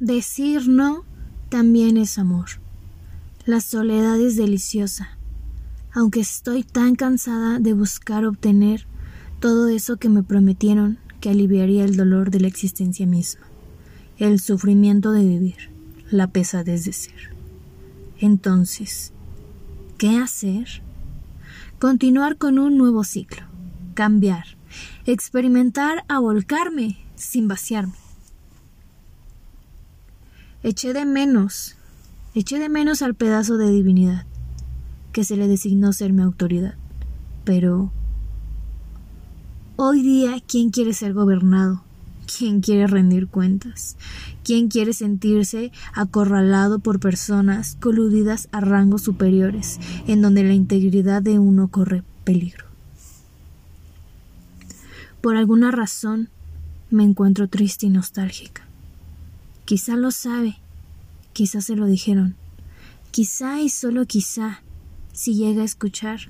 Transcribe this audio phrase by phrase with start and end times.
[0.00, 1.04] Decir no
[1.50, 2.46] también es amor.
[3.44, 5.18] La soledad es deliciosa,
[5.92, 8.86] aunque estoy tan cansada de buscar obtener
[9.40, 13.42] todo eso que me prometieron que aliviaría el dolor de la existencia misma,
[14.16, 15.70] el sufrimiento de vivir,
[16.10, 17.36] la pesadez de ser.
[18.18, 19.12] Entonces,
[19.98, 20.82] ¿qué hacer?
[21.78, 23.42] Continuar con un nuevo ciclo,
[23.92, 24.56] cambiar,
[25.04, 27.99] experimentar a volcarme sin vaciarme.
[30.62, 31.74] Eché de menos,
[32.34, 34.26] eché de menos al pedazo de divinidad
[35.10, 36.74] que se le designó ser mi autoridad.
[37.44, 37.90] Pero
[39.76, 41.82] hoy día, ¿quién quiere ser gobernado?
[42.26, 43.96] ¿Quién quiere rendir cuentas?
[44.44, 51.38] ¿Quién quiere sentirse acorralado por personas coludidas a rangos superiores, en donde la integridad de
[51.38, 52.66] uno corre peligro?
[55.22, 56.28] Por alguna razón
[56.90, 58.69] me encuentro triste y nostálgica.
[59.70, 60.56] Quizá lo sabe,
[61.32, 62.34] quizá se lo dijeron,
[63.12, 64.64] quizá y solo quizá,
[65.12, 66.22] si llega a escuchar,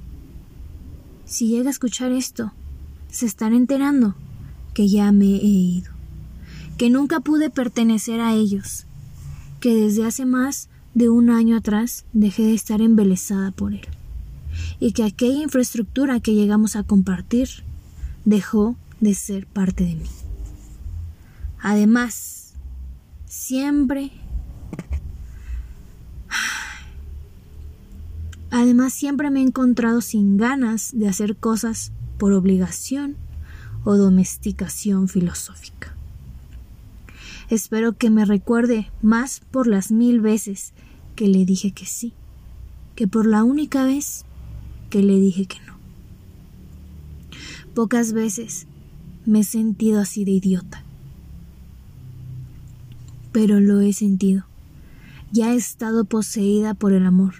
[1.25, 2.53] si llega a escuchar esto,
[3.09, 4.15] se están enterando
[4.75, 5.91] que ya me he ido,
[6.77, 8.85] que nunca pude pertenecer a ellos,
[9.59, 13.89] que desde hace más de un año atrás dejé de estar embelesada por él,
[14.81, 17.49] y que aquella infraestructura que llegamos a compartir
[18.27, 20.11] dejó de ser parte de mí.
[21.63, 22.40] Además,
[23.31, 24.11] siempre...
[28.51, 33.17] Además, siempre me he encontrado sin ganas de hacer cosas por obligación
[33.85, 35.95] o domesticación filosófica.
[37.49, 40.73] Espero que me recuerde más por las mil veces
[41.15, 42.13] que le dije que sí,
[42.97, 44.25] que por la única vez
[44.91, 45.79] que le dije que no.
[47.75, 48.67] Pocas veces
[49.25, 50.85] me he sentido así de idiota
[53.33, 54.45] pero lo he sentido.
[55.33, 57.35] Ya he estado poseída por el amor.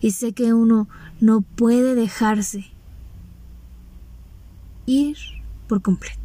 [0.00, 0.88] Y sé que uno
[1.20, 2.66] no puede dejarse
[4.86, 5.16] ir
[5.68, 6.20] por completo.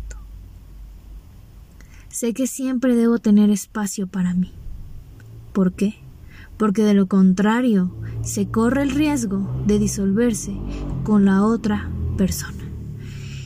[2.09, 4.52] Sé que siempre debo tener espacio para mí.
[5.53, 5.96] ¿Por qué?
[6.58, 7.91] Porque de lo contrario
[8.24, 10.56] se corre el riesgo de disolverse
[11.03, 12.64] con la otra persona.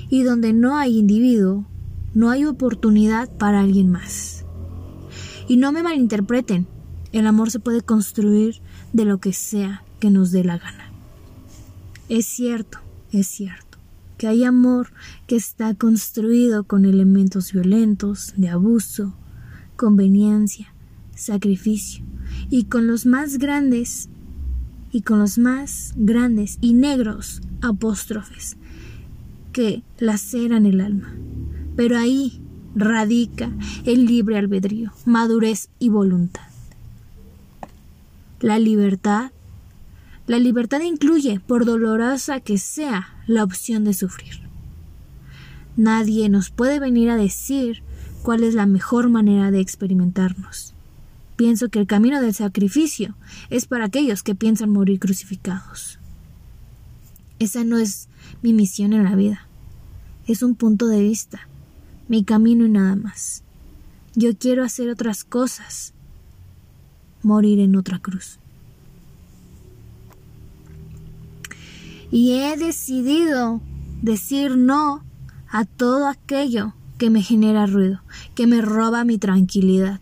[0.10, 1.66] Y donde no hay individuo,
[2.14, 4.45] no hay oportunidad para alguien más.
[5.48, 6.68] Y no me malinterpreten,
[7.12, 8.62] el amor se puede construir
[8.94, 10.92] de lo que sea que nos dé la gana.
[12.10, 12.80] Es cierto,
[13.12, 13.78] es cierto,
[14.18, 14.90] que hay amor
[15.28, 19.16] que está construido con elementos violentos, de abuso,
[19.76, 20.74] conveniencia,
[21.16, 22.04] sacrificio,
[22.50, 24.10] y con los más grandes,
[24.92, 28.58] y con los más grandes y negros apóstrofes
[29.52, 31.16] que laceran el alma.
[31.76, 32.42] Pero ahí
[32.76, 33.52] radica
[33.86, 36.48] el libre albedrío, madurez y voluntad.
[38.42, 39.32] La libertad.
[40.28, 44.42] La libertad incluye, por dolorosa que sea, la opción de sufrir.
[45.78, 47.84] Nadie nos puede venir a decir
[48.24, 50.74] cuál es la mejor manera de experimentarnos.
[51.36, 53.16] Pienso que el camino del sacrificio
[53.50, 56.00] es para aquellos que piensan morir crucificados.
[57.40, 58.08] Esa no es
[58.42, 59.48] mi misión en la vida.
[60.28, 61.48] Es un punto de vista
[62.08, 63.44] mi camino y nada más.
[64.16, 65.94] Yo quiero hacer otras cosas,
[67.22, 68.40] morir en otra cruz.
[72.12, 73.62] Y he decidido
[74.02, 75.04] decir no
[75.50, 78.02] a todo aquello que me genera ruido,
[78.36, 80.00] que me roba mi tranquilidad.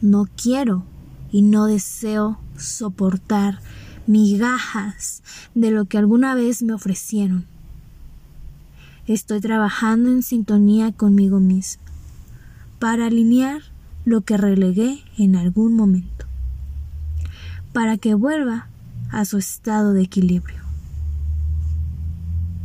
[0.00, 0.84] No quiero
[1.30, 3.60] y no deseo soportar
[4.06, 5.22] migajas
[5.54, 7.46] de lo que alguna vez me ofrecieron.
[9.06, 11.82] Estoy trabajando en sintonía conmigo mismo
[12.78, 13.60] para alinear
[14.06, 16.24] lo que relegué en algún momento,
[17.74, 18.68] para que vuelva
[19.10, 20.63] a su estado de equilibrio.